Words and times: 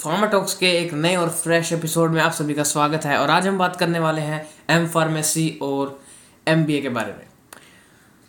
Pharma 0.00 0.26
talks 0.26 0.54
के 0.54 0.66
एक 0.66 0.92
नए 0.94 1.16
और 1.16 1.28
फ्रेश 1.28 1.72
एपिसोड 1.72 2.10
में 2.10 2.20
आप 2.22 2.32
सभी 2.32 2.54
का 2.54 2.62
स्वागत 2.62 3.04
है 3.04 3.18
और 3.18 3.30
आज 3.30 3.46
हम 3.46 3.58
बात 3.58 3.76
करने 3.76 3.98
वाले 3.98 4.20
हैं 4.20 4.50
एम 4.70 4.86
फार्मेसी 4.88 5.58
और 5.62 6.02
एमबीए 6.48 6.80
के 6.82 6.88
बारे 6.88 7.12
में। 7.12 7.26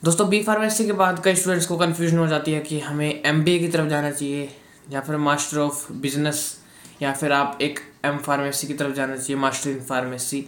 दोस्तों 0.03 0.29
बी 0.29 0.43
फार्मेसी 0.43 0.85
के 0.85 0.91
बाद 0.91 1.21
कई 1.23 1.35
स्टूडेंट्स 1.35 1.65
को 1.65 1.77
कन्फ्यूज़न 1.77 2.17
हो 2.17 2.27
जाती 2.27 2.51
है 2.51 2.59
कि 2.59 2.79
हमें 2.79 3.21
एमबीए 3.25 3.59
की 3.59 3.67
तरफ़ 3.67 3.87
जाना 3.87 4.11
चाहिए 4.11 4.49
या 4.89 5.01
फिर 5.01 5.17
मास्टर 5.17 5.59
ऑफ़ 5.59 5.91
बिज़नेस 5.93 6.57
या 7.01 7.11
फिर 7.11 7.31
आप 7.31 7.57
एक 7.61 7.79
एम 8.05 8.17
फार्मेसी 8.17 8.67
की 8.67 8.73
तरफ़ 8.73 8.93
जाना 8.93 9.15
चाहिए 9.15 9.41
मास्टर 9.41 9.69
इन 9.69 9.79
फार्मेसी 9.79 10.45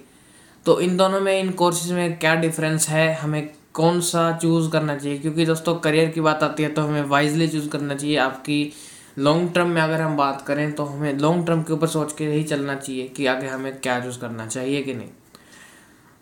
तो 0.65 0.79
इन 0.81 0.97
दोनों 0.97 1.21
में, 1.21 1.39
इन 1.39 1.51
कोर्सेज 1.51 1.91
में 1.91 2.19
क्या 2.19 2.35
डिफरेंस 2.35 2.89
है, 2.89 3.13
हमें 3.13 3.49
कौन 3.73 4.01
सा 4.01 4.31
चूज़ 4.37 4.71
करना 4.71 4.95
चाहिए? 4.97 5.17
क्योंकि 5.17 5.45
दोस्तों 5.45 5.75
करियर 5.75 6.09
की 6.09 6.21
बात 6.21 6.43
आती 6.43 6.63
है 6.63 6.69
तो 6.69 6.81
हमें 6.81 7.03
वाइजली 7.03 7.47
चूज़ 7.47 7.69
करना 7.69 7.95
चाहिए 7.95 8.17
आपकी 8.17 8.73
लॉन्ग 9.17 9.51
टर्म 9.55 9.67
में 9.67 9.81
अगर 9.81 10.01
हम 10.01 10.15
बात 10.17 10.41
करें 10.41 10.71
तो 10.71 10.83
हमें 10.85 11.13
लॉन्ग 11.13 11.45
टर्म 11.47 11.61
के 11.63 11.73
ऊपर 11.73 11.87
सोच 11.87 12.13
के 12.13 12.27
ही 12.27 12.43
चलना 12.43 12.75
चाहिए 12.75 13.07
कि 13.07 13.25
आगे 13.25 13.47
हमें 13.47 13.79
क्या 13.79 13.99
चूज़ 13.99 14.19
करना 14.19 14.47
चाहिए 14.47 14.81
कि 14.83 14.93
नहीं। 14.93 15.09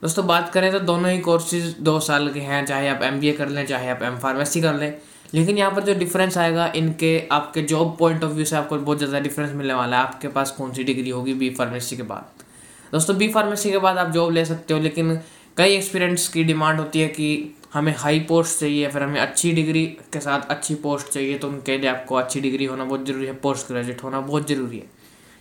दोस्तों, 0.01 0.25
बात 0.27 0.49
करें 0.49 0.71
तो 0.71 0.79
दोनों 0.79 1.11
ही 1.11 1.19
कोर्सेज 1.19 1.75
दो 1.79 1.99
साल 1.99 2.29
के 2.33 2.39
हैं, 2.39 2.65
चाहे 2.65 2.87
आप 2.89 3.03
एमबीए 3.03 3.33
कर 3.33 3.49
लें, 3.49 3.65
चाहे 3.65 3.89
आप 3.89 4.01
एम 4.03 4.17
फार्मेसी 4.17 4.61
कर 4.61 4.73
लें। 4.73 4.93
लेकिन 5.33 5.57
यहाँ 5.57 5.71
पर 5.71 5.83
जो 5.83 5.93
डिफरेंस 5.93 6.37
आएगा, 6.37 6.65
इनके 6.75 7.27
आपके 7.31 7.61
जॉब 7.63 7.95
पॉइंट 7.99 8.23
ऑफ़ 8.23 8.31
व्यू 8.31 8.45
से 8.45 8.55
आपको 8.55 8.77
बहुत 8.77 8.97
ज़्यादा 8.97 9.19
डिफरेंस 9.19 9.51
मिलने 9.51 9.73
वाला 9.73 9.97
है। 9.97 10.03
आपके 10.03 10.27
पास 10.27 10.51
कौन 10.51 10.73
सी 10.73 10.83
डिग्री 10.83 11.09
होगी 11.09 11.33
बी 11.33 11.49
फार्मेसी 11.49 11.97
के 11.97 12.03
बाद? 12.03 12.43
दोस्तों 12.91 13.17
बी 13.17 13.27
फार्मेसी 13.29 13.71
के 13.71 13.77
बाद 13.77 13.97
आप 13.97 14.11
जॉब 14.11 14.31
ले 14.31 14.45
सकते 14.45 14.73
हो, 14.73 14.79
लेकिन 14.79 15.19
कई 15.57 15.75
एक्सपीरियंस 15.75 16.27
की 16.27 16.43
डिमांड 16.43 16.79
होती 16.79 16.99
है 16.99 17.07
कि 17.07 17.55
हमें 17.71 17.93
हाई 17.97 18.19
पोस्ट 18.19 18.59
चाहिए, 18.59 18.87
फिर 18.87 19.03
हमें 19.03 19.19
अच्छी 19.21 19.51
डिग्री 19.53 19.85
के 20.13 20.19
साथ 20.19 20.49
अच्छी 20.49 20.75
पोस्ट 20.77 21.07
चाहिए 21.07 21.37
तो 21.37 21.47
उनके 21.47 21.77
लिए 21.77 21.89
आपको 21.89 22.15
अच्छी 22.15 22.41
डिग्री 22.41 22.65
होना 22.65 22.83
बहुत 22.85 23.05
ज़रूरी 23.07 23.25
है 23.25 23.33
पोस्ट 23.39 23.67
ग्रेजुएट 23.67 24.03
होना 24.03 24.19
बहुत 24.21 24.47
ज़रूरी 24.49 24.77
है। 24.77 24.89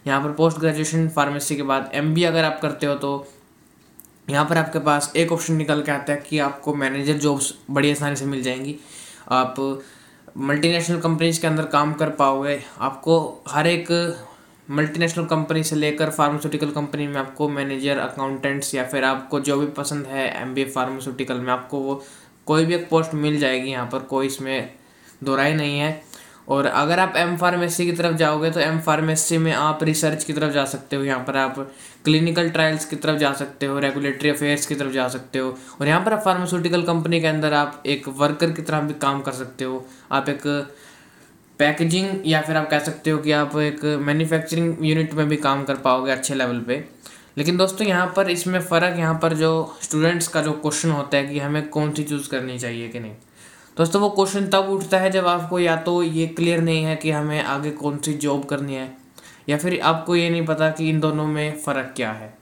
यहाँ 0.07 0.23
पर 0.23 0.33
पोस्ट 0.33 0.59
ग्रेजुएशन 0.59 1.09
फार्मेसी 1.09 1.57
के 1.57 1.63
बाद 1.63 1.91
एमबी 1.95 2.25
अगर 2.25 2.45
आप 2.45 2.59
करते 2.63 2.87
हो 2.87 2.95
तो 2.97 3.27
यहाँ 4.31 4.45
पर 4.47 4.59
आपके 4.59 4.79
पास 4.79 5.13
एक 5.17 5.33
ऑप्शन 5.33 5.55
निकल 5.55 5.83
के 5.83 5.93
आता 5.93 6.13
है 6.13 6.23
कि 6.29 6.39
आपको 6.41 6.75
मैनेजर 6.75 7.19
जॉब्स 7.19 7.53
बड़ी 7.71 7.91
आसानी 7.91 8.17
से 8.17 8.25
मिल 8.27 8.43
जाएँगी। 8.43 8.77
आप 9.31 9.55
मल्टीनेशनल 10.39 11.01
कंपनीज़ 11.01 11.41
के 11.41 11.47
अंदर 11.47 11.65
काम 11.67 11.93
कर 11.93 12.11
पाओगे, 12.13 12.61
आपको 12.79 13.43
हर 13.49 13.67
एक 13.67 13.89
मल्टीनेशनल 14.71 15.25
कंपनी 15.27 15.63
से 15.65 15.77
लेकर 15.77 16.11
फार्मास्यूटिकल 16.11 16.71
कंपनी 16.71 17.07
में 17.07 17.17
आपको 17.21 17.49
मैनेजर 17.49 17.99
अकाउंटेंट्स 17.99 18.75
या 18.75 18.85
फिर 18.85 19.05
आपको 19.05 19.41
जो 19.41 19.57
भी 19.59 19.67
पसंद 19.77 20.07
है 20.07 20.29
एम 20.43 20.55
बी 20.55 20.65
फार्मास्यूटिकल 20.67 21.41
में 21.41 21.53
आपको 21.53 21.79
वो 21.81 22.03
कोई 22.47 22.65
भी 22.67 22.75
एक 22.75 22.89
पोस्ट 22.91 23.15
मिल 23.15 23.39
जाएगी 23.39 23.71
यहाँ 23.71 23.89
पर, 23.93 23.99
कोई 24.01 24.27
इसमें 24.27 24.71
दोराई 25.25 25.55
नहीं 25.55 25.79
है। 25.79 26.03
और 26.49 26.67
अगर 26.67 26.99
आप 26.99 27.17
एम 27.17 27.37
फार्मेसी 27.37 27.85
की 27.87 27.93
तरफ़ 27.93 28.17
जाओगे 28.17 28.51
तो 28.51 28.61
एम 28.61 28.79
फार्मेसी 28.81 29.39
में 29.39 29.53
आप 29.53 29.83
रिसर्च 29.85 30.25
की 30.25 30.33
तरफ़ 30.33 30.53
जा 30.53 30.65
सकते 30.65 30.97
हो, 30.97 31.05
यहाँ 31.05 31.25
पर 31.25 31.37
आप 31.37 31.59
क्लिनिकल 32.05 32.51
ट्रायल्स 32.51 32.85
की 32.85 32.97
तरफ़ 32.97 33.19
जा 33.19 33.33
सकते 33.33 33.67
हो 33.67 33.79
रेगुलेटरी 33.79 34.31
अफेयर्स 34.31 34.67
की 34.67 34.75
तरफ़ 34.75 34.93
जा 34.93 35.09
सकते 35.09 35.39
हो। 35.39 35.57
और 35.81 35.89
यहाँ 35.89 36.05
पर 36.05 36.13
आप 36.13 36.23
फार्मास्यूटिकल 36.25 36.83
कंपनी 36.83 37.21
के 37.21 37.27
अंदर 37.27 37.53
आप 37.55 37.83
एक 37.87 38.09
वर्कर 38.19 38.51
की 38.51 38.63
तरह 38.63 38.81
भी 38.81 38.95
काम 39.01 39.21
कर 39.21 39.33
सकते 39.33 39.65
हो। 39.65 39.85
आप 40.13 40.29
एक 40.29 40.43
पैकेजिंग 41.61 42.27
या 42.27 42.41
फिर 42.43 42.57
आप 42.57 42.69
कह 42.71 42.79
सकते 42.81 43.11
हो 43.11 43.19
कि 43.19 43.33
आप 43.35 43.57
एक 43.59 43.85
मैन्युफैक्चरिंग 44.03 44.85
यूनिट 44.85 45.15
में 45.15 45.29
भी 45.29 45.37
काम 45.39 45.65
कर 45.65 45.77
पाओगे 45.79 46.13
अच्छे 46.13 46.35
लेवल 46.35 46.61
पे। 46.61 46.85
लेकिन 47.39 47.57
दोस्तों, 47.57 47.87
यहाँ 47.87 48.13
पर 48.17 48.31
इसमें 48.31 48.61
फ़र्क 48.61 48.99
यहाँ 48.99 49.19
पर 49.23 49.35
जो 49.35 49.51
स्टूडेंट्स 49.83 50.29
का 50.29 50.43
जो 50.43 50.53
क्वेश्चन 50.55 50.91
होता 50.91 51.17
है 51.17 51.27
कि 51.27 51.39
हमें 51.39 51.69
कौन 51.69 51.93
सी 51.93 52.05
चूज़ 52.05 52.29
करनी 52.31 52.59
चाहिए 52.59 52.89
कि 52.89 53.01
नहीं। 53.01 53.13
दोस्तों, 53.77 54.01
वो 54.01 54.09
क्वेश्चन 54.11 54.47
तब 54.49 54.69
उठता 54.71 54.99
है 54.99 55.11
जब 55.11 55.27
आपको 55.27 55.59
या 55.59 55.77
तो 55.79 56.03
ये 56.03 56.27
क्लियर 56.29 56.61
नहीं 56.61 56.85
है 56.85 56.97
कि 56.97 57.11
हमें 57.11 57.43
आगे 57.43 57.71
कौन 57.73 57.99
सी 57.99 58.15
जॉब 58.17 58.45
करनी 58.45 58.75
है, 58.75 58.91
या 59.49 59.59
फिर 59.59 59.79
आपको 59.83 60.17
ये 60.17 60.29
नहीं 60.31 60.47
पता 60.47 60.71
कि 60.71 60.89
इन 60.89 61.01
दोनों 61.01 61.27
में 61.27 61.59
फ़र्क 61.59 61.93
क्या 61.97 62.13
है। 62.13 62.35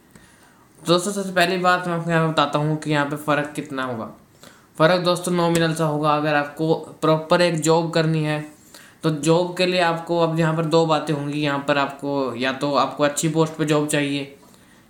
दोस्तों, 0.82 1.12
सबसे 1.12 1.32
पहली 1.32 1.58
बात 1.58 1.86
मैं 1.88 1.94
आपको 1.94 2.10
यहाँ 2.10 2.26
पर 2.26 2.32
बताता 2.32 2.58
हूँ 2.58 2.76
कि 2.76 2.90
यहाँ 2.90 3.06
पे 3.06 3.16
फ़र्क 3.16 3.52
कितना 3.56 3.84
होगा। 3.84 4.10
फ़र्क 4.78 5.04
दोस्तों 5.04 5.32
नॉमिनल 5.32 5.74
सा 5.74 5.84
होगा। 5.86 6.16
अगर 6.16 6.34
आपको 6.34 6.74
प्रॉपर 7.02 7.40
एक 7.42 7.60
जॉब 7.60 7.90
करनी 7.90 8.24
है 8.24 8.40
तो 9.02 9.10
जॉब 9.10 9.56
के 9.56 9.66
लिए 9.66 9.80
आपको 9.82 10.18
अब 10.20 10.38
यहाँ 10.38 10.56
पर 10.56 10.64
दो 10.66 10.84
बातें 10.86 11.12
होंगी। 11.14 11.40
यहाँ 11.40 11.64
पर 11.68 11.78
आपको 11.78 12.34
या 12.36 12.52
तो 12.54 12.72
आपको 12.76 13.04
अच्छी 13.04 13.28
पोस्ट 13.28 13.52
पे 13.52 13.64
जॉब 13.64 13.86
चाहिए, 13.88 14.34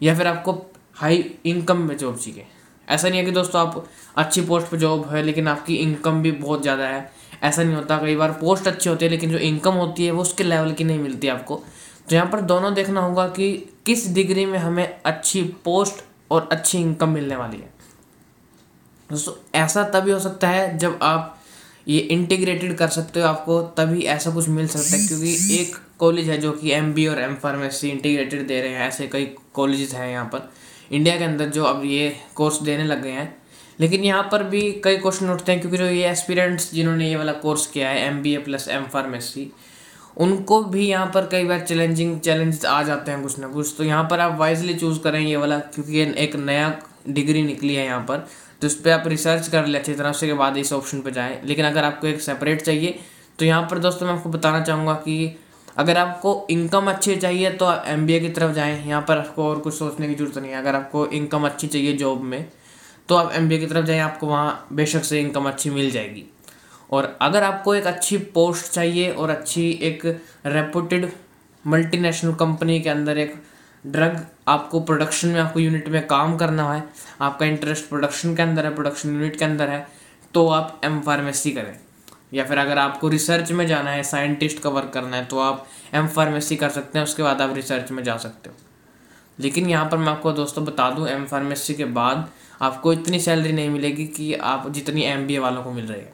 या 0.01 0.15
फिर 0.15 0.27
आपको 0.27 0.53
हाई 0.97 1.25
इनकम 1.47 1.79
में 1.79 1.97
जॉब 1.97 2.17
चाहिए। 2.17 2.47
ऐसा 2.89 3.09
नहीं 3.09 3.19
है 3.19 3.25
कि 3.25 3.31
दोस्तों 3.33 3.61
आप 3.61 3.85
अच्छी 4.17 4.41
पोस्ट 4.43 4.67
पे 4.67 4.77
जॉब 4.77 5.09
है, 5.09 5.23
लेकिन 5.23 5.49
आपकी 5.49 5.77
इनकम 5.77 6.23
भी 6.23 6.31
बहुत 6.33 6.63
ज़्यादा 6.63 6.85
है। 6.85 7.11
ऐसा 7.43 7.63
नहीं 7.63 7.75
होता। 7.75 7.99
कई 7.99 8.17
बार 8.17 8.33
पोस्ट 8.33 8.69
अच्छी 8.69 8.89
होती 8.91 9.05
है, 9.05 9.11
लेकिन 9.11 9.31
जो 9.31 9.39
इनकम 9.39 9.75
होती 9.75 10.07
है, 10.07 10.11
वो 10.11 10.23
उसके 10.23 10.45
लेवल 10.45 10.73
की 10.73 10.85
नहीं 10.85 10.99
मिलती 10.99 11.29
आपको। 11.29 11.63
तो 12.09 12.15
यहाँ 12.15 12.31
पर 12.31 12.41
दोनों 12.43 12.73
देखना 12.75 13.01
होगा 13.01 13.27
कि 13.29 13.53
किस 13.87 14.13
डिग्री 14.15 14.47
में 14.47 14.59
हमें 14.59 15.01
अच्छी 15.05 15.43
पोस्ट 15.65 16.03
और 16.31 16.49
अच्छी 16.53 16.79
इनकम 16.79 17.09
मिलने 17.11 17.37
वाली 17.37 17.57
है। 17.57 17.71
दोस्तों, 19.11 19.35
ऐसा 19.55 19.83
तभी 19.85 20.11
हो 20.11 20.19
सकता 20.19 20.49
है 20.49 20.77
जब 20.79 20.99
आप 21.03 21.38
ये 21.89 21.99
इंटीग्रेटेड 21.99 22.77
कर 22.77 22.89
सकते 22.89 23.21
हो 23.21 23.27
आपको, 23.27 23.61
तभी 23.77 24.03
ऐसा 24.05 24.31
कुछ 24.31 24.49
मिल 24.49 24.67
सकता 24.69 24.97
है, 24.97 25.07
क्योंकि 25.07 25.61
एक 25.61 25.77
कॉलेज 25.99 26.29
है 26.31 26.39
जो 26.39 26.53
कि 26.53 26.73
एम 26.73 26.91
और 27.11 27.21
एम 27.21 27.35
फार्मेसी 27.35 27.89
इंटीग्रेटेड 27.91 28.47
दे 28.49 28.61
रहे 28.61 28.73
हैं, 28.73 28.89
ऐसे 28.89 29.07
कई 29.07 29.25
कॉलेज 29.55 29.95
हैं 29.95 30.11
यहाँ 30.11 30.25
पर 30.27 30.51
इंडिया 30.93 31.17
के 31.19 31.25
अंदर 31.25 31.49
जो 31.51 31.65
अब 31.65 31.85
ये 31.85 32.15
कोर्स 32.35 32.63
देने 32.63 32.85
लग 32.85 33.03
गए 33.03 33.11
हैं। 33.13 33.37
लेकिन 33.81 34.05
यहाँ 34.05 34.29
पर 34.33 34.43
भी 34.45 34.61
कई 34.85 34.97
क्वेश्चन 34.97 35.31
उठते 35.31 35.53
हैं, 35.53 35.61
क्योंकि 35.61 35.79
जो 35.79 35.85
ये 35.85 36.09
एस्पिरेंट्स 36.09 36.73
जिन्होंने 36.75 37.09
ये 37.09 37.17
वाला 37.17 37.33
कोर्स 37.41 37.67
किया 37.67 37.89
है 37.89 38.07
M 38.07 38.23
B 38.23 38.35
A 38.35 38.39
plus 38.39 38.69
M 38.69 38.85
pharmacy 38.93 39.51
उनको 40.17 40.63
भी 40.65 40.87
यहाँ 40.87 41.07
पर 41.15 41.27
कई 41.33 41.45
बार 41.45 41.61
चैलेंजिंग 41.61 42.19
चैलेंजेस 42.21 42.65
आ 42.65 42.83
जाते 42.83 43.11
हैं 43.11 43.23
कुछ 43.23 43.39
ना 43.39 43.49
कुछ। 43.49 43.75
तो 43.79 43.85
यहाँ 43.85 44.07
पर 44.11 44.21
आप 44.21 44.39
वाइजली 44.39 44.75
चूज़ 44.75 44.99
करें 45.01 45.21
ये 45.21 45.37
वाला, 45.37 45.59
क्योंकि 45.59 46.01
एक 46.23 46.35
नया 46.37 46.69
डिग्री 47.11 47.43
निकली 47.43 47.75
है 47.75 47.85
यहाँ 47.87 48.01
पर 48.01 48.27
तो 48.63 48.67
उस 48.67 48.75
पर 48.75 48.91
आप 48.91 49.07
रिसर्च 49.09 49.49
कर 49.49 49.67
ले 49.67 49.79
अच्छी 49.79 49.95
तरह 49.95 50.13
से 50.13 50.27
के 50.27 50.33
बाद 50.35 50.57
इस 50.57 50.73
ऑप्शन 50.73 51.01
पर 51.01 51.11
जाएँ। 51.11 51.41
लेकिन 51.45 51.67
अगर 51.67 51.85
आपको 51.85 52.07
एक 52.07 52.21
सेपरेट 52.21 52.63
चाहिए 52.63 52.99
तो 53.39 53.45
यहाँ 53.45 53.67
पर 53.71 53.79
दोस्तों 53.79 54.07
मैं 54.07 54.15
आपको 54.15 54.31
बताना 54.31 54.63
चाहूँगा 54.63 54.95
कि 55.05 55.37
अगर 55.77 55.99
आपको 55.99 56.47
इनकम 56.51 56.91
अच्छी 56.91 57.17
चाहिए 57.17 57.51
तो 57.53 57.65
आप 57.65 57.85
एम 57.89 58.07
की 58.07 58.29
तरफ़ 58.31 58.53
जाएँ। 58.53 58.87
यहाँ 58.87 59.05
पर 59.09 59.19
आपको 59.19 59.45
और 59.45 59.59
कुछ 59.61 59.75
सोचने 59.75 60.09
की 60.09 60.15
ज़रूरत 60.15 60.39
नहीं 60.39 60.51
है। 60.51 60.59
अगर 60.59 60.75
आपको 60.75 61.07
इनकम 61.09 61.47
अच्छी 61.47 61.67
चाहिए 61.67 61.93
जॉब 61.97 62.23
में 62.23 62.49
तो 63.09 63.15
आप 63.15 63.33
एमबीए 63.35 63.59
की 63.59 63.67
तरफ़ 63.67 63.87
जाएँ, 63.87 64.01
आपको 64.01 64.27
वहाँ 64.27 64.67
बेशक 64.73 65.05
से 65.05 65.21
इनकम 65.21 65.49
अच्छी 65.49 65.71
मिल 65.71 65.91
जाएगी। 65.91 66.25
और 66.91 67.17
अगर 67.23 67.43
आपको 67.43 67.75
एक 67.75 67.87
अच्छी 67.87 68.17
पोस्ट 68.35 68.73
चाहिए 68.73 69.11
और 69.11 69.31
अच्छी 69.31 69.71
एक 69.83 70.05
रेपुटेड 70.47 71.11
मल्टीनेशनल 71.65 72.35
कंपनी 72.35 72.81
के 72.81 72.91
अंदर 72.91 73.19
एक 73.19 73.35
ड्रग 73.85 74.17
आपको 74.49 74.81
प्रोडक्शन 74.81 75.29
में, 75.29 75.41
आपको 75.41 75.61
यूनिट 75.61 75.89
में 75.89 76.07
काम 76.07 76.37
करना 76.37 76.73
है, 76.73 76.83
आपका 77.21 77.47
इंटरेस्ट 77.47 77.89
प्रोडक्शन 77.89 78.35
के 78.37 78.43
अंदर 78.43 78.65
है 78.65 78.75
प्रोडक्शन 78.75 79.15
यूनिट 79.15 79.39
के 79.39 79.45
अंदर 79.45 79.69
है 79.69 79.87
तो 80.35 80.47
आप 80.49 80.81
एम 80.85 81.01
फार्मेसी 81.01 81.51
करें। 81.51 81.79
या 82.35 82.45
फिर 82.45 82.59
अगर 82.59 82.79
आपको 82.79 83.09
रिसर्च 83.09 83.53
में 83.53 83.67
जाना 83.67 83.91
है 83.91 84.03
साइंटिस्ट 84.05 84.63
का 84.63 84.71
वर्क 84.71 84.91
करना 84.95 85.17
है 85.17 85.25
तो 85.25 85.39
आप 85.41 85.67
एम 85.95 86.09
फार्मेसी 86.09 86.57
कर 86.57 86.69
सकते 86.71 86.99
हैं, 86.99 87.05
उसके 87.05 87.23
बाद 87.23 87.41
आप 87.41 87.55
रिसर्च 87.57 87.91
में 87.91 88.03
जा 88.05 88.17
सकते 88.17 88.51
हो। 88.51 88.57
लेकिन 89.39 89.69
यहाँ 89.71 89.89
पर 89.91 89.97
मैं 89.97 90.09
आपको 90.09 90.33
दोस्तों 90.33 90.65
बता 90.65 90.91
दूँ 90.91 91.09
एम 91.09 91.25
फार्मेसी 91.27 91.75
के 91.75 91.85
बाद 91.85 92.29
आपको 92.63 92.93
इतनी 92.93 93.21
सैलरी 93.21 93.53
नहीं 93.53 93.71
मिलेगी 93.71 94.07
कि 94.07 94.33
आप 94.35 94.71
जितनी 94.71 95.03
एमबीए 95.05 95.39
वालों 95.39 95.63
को 95.63 95.73
मिल 95.73 95.87
रही 95.87 96.01
है। 96.01 96.13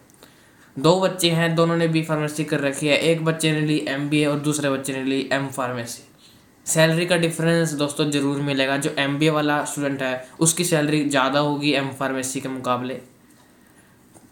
दो 0.77 1.00
बच्चे 1.00 1.31
हैं, 1.31 1.55
दोनों 1.55 1.77
ने 1.77 1.89
बी 1.89 2.03
फार्मेसी 2.03 2.44
कर 2.44 2.61
रखी 2.61 2.87
है, 2.87 2.97
एक 2.97 3.25
बच्चे 3.25 3.53
ने 3.53 3.61
ली 3.61 3.84
एमबीए 3.89 4.27
और 4.27 4.39
दूसरे 4.39 4.71
बच्चे 4.71 4.93
ने 4.93 5.03
ली 5.05 5.28
एम 5.33 5.47
फार्मेसी 5.49 6.03
सैलरी 6.66 7.06
का 7.06 7.16
डिफरेंस 7.16 7.72
दोस्तों 7.75 8.10
ज़रूर 8.10 8.41
मिलेगा। 8.42 8.76
जो 8.76 8.94
एमबीए 8.98 9.30
वाला 9.30 9.64
स्टूडेंट 9.64 10.02
है, 10.02 10.28
उसकी 10.41 10.64
सैलरी 10.64 11.02
ज़्यादा 11.04 11.41
होगी 11.41 11.72
एम 11.72 11.88
फार्मेसी 11.91 12.41
के 12.41 12.48
मुकाबले। 12.48 13.00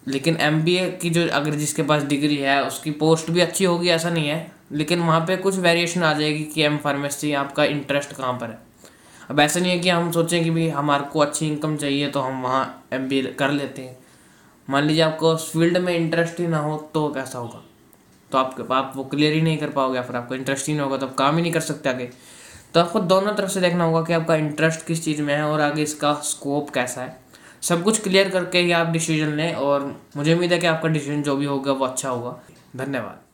लेकिन 0.08 0.36
एमबीए 0.40 0.88
की 0.92 1.10
जो 1.10 1.26
अगर 1.30 1.54
जिसके 1.54 1.82
पास 1.82 2.02
डिग्री 2.04 2.36
है, 2.36 2.62
उसकी 2.64 2.90
पोस्ट 2.92 3.30
भी 3.30 3.40
अच्छी 3.40 3.64
होगी, 3.64 3.88
ऐसा 3.88 4.10
नहीं 4.10 4.28
है। 4.28 4.50
लेकिन 4.72 5.00
वहाँ 5.00 5.20
पे 5.20 5.36
कुछ 5.36 5.56
वेरिएशन 5.58 6.02
आ 6.02 6.12
जाएगी 6.12 6.44
कि 6.44 6.62
एम 6.62 6.76
फार्मेसी 6.78 7.32
आपका 7.34 7.64
इंटरेस्ट 7.66 8.12
कहाँ 8.12 8.32
पर 8.32 8.50
है। 8.50 8.58
अब 9.30 9.40
ऐसा 9.40 9.60
नहीं 9.60 9.70
है 9.70 9.78
कि 9.78 9.88
हम 9.88 10.10
सोचें 10.12 10.42
कि 10.44 10.50
भाई 10.50 10.68
हमारे 10.68 11.04
को 11.04 11.20
अच्छी 11.20 11.46
इनकम 11.46 11.76
चाहिए 11.76 12.08
तो 12.08 12.20
हम 12.20 12.42
वहाँ 12.42 12.84
एम 12.92 13.08
कर 13.38 13.50
लेते 13.50 13.82
हैं। 13.82 13.96
मान 14.68 14.84
लीजिए 14.84 15.02
आपको 15.02 15.32
उस 15.32 15.50
फ़ील्ड 15.52 15.78
में 15.78 15.94
इंटरेस्ट 15.96 16.40
ही 16.40 16.46
ना 16.46 16.58
हो 16.58 16.76
तो 16.94 17.08
कैसा 17.08 17.38
होगा? 17.38 17.62
तो 18.32 18.38
आप 18.38 18.72
आप 18.72 18.92
वो 18.96 19.04
क्लियर 19.04 19.32
ही 19.32 19.40
नहीं 19.40 19.58
कर 19.58 19.70
पाओगे 19.70 19.96
या 19.96 20.02
फिर 20.02 20.16
आपको 20.16 20.34
इंटरेस्ट 20.34 20.68
ही 20.68 20.74
नहीं 20.74 20.82
होगा 20.82 20.96
तो 20.96 21.06
आप 21.06 21.14
काम 21.14 21.36
ही 21.36 21.42
नहीं 21.42 21.52
कर 21.52 21.60
सकते 21.60 21.88
आगे। 21.88 22.10
तो 22.74 22.80
आपको 22.80 23.00
दोनों 23.00 23.34
तरफ़ 23.34 23.50
से 23.50 23.60
देखना 23.60 23.84
होगा 23.84 24.02
कि 24.02 24.12
आपका 24.12 24.36
इंटरेस्ट 24.36 24.86
किस 24.86 25.04
चीज़ 25.04 25.22
में 25.22 25.34
है 25.34 25.42
और 25.42 25.60
आगे 25.60 25.82
इसका 25.82 26.12
स्कोप 26.24 26.70
कैसा 26.70 27.02
है। 27.02 27.16
सब 27.62 27.82
कुछ 27.82 28.02
क्लियर 28.02 28.28
करके 28.28 28.58
ही 28.58 28.72
आप 28.72 28.86
डिसीज़न 28.86 29.34
लें 29.34 29.54
और 29.54 29.84
मुझे 30.16 30.34
उम्मीद 30.34 30.52
है 30.52 30.58
कि 30.58 30.66
आपका 30.66 30.88
डिसीज़न 30.88 31.22
जो 31.22 31.36
भी 31.36 31.44
होगा 31.44 31.72
वो 31.72 31.86
अच्छा 31.86 32.08
होगा। 32.08 32.38
धन्यवाद। 32.76 33.31